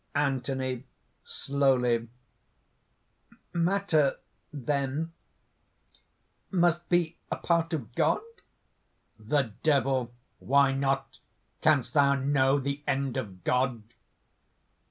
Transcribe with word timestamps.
ANTHONY 0.15 0.83
(slowly): 1.23 2.07
"Matter..., 3.53 4.15
then,... 4.51 5.11
must 6.49 6.89
be 6.89 7.17
a 7.29 7.35
part 7.35 7.71
of 7.71 7.93
God?" 7.93 8.21
THE 9.19 9.51
DEVIL. 9.61 10.11
"Why 10.39 10.71
not? 10.73 11.19
Canst 11.61 11.93
thou 11.93 12.15
know 12.15 12.57
the 12.57 12.81
end 12.87 13.15
of 13.15 13.43
God?" 13.43 13.83